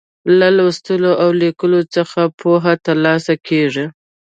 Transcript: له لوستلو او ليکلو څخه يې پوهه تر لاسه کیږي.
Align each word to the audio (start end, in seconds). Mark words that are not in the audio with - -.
له 0.39 0.47
لوستلو 0.57 1.11
او 1.23 1.29
ليکلو 1.41 1.79
څخه 1.95 2.19
يې 2.27 2.31
پوهه 2.39 2.73
تر 2.85 2.97
لاسه 3.05 3.33
کیږي. 3.47 3.85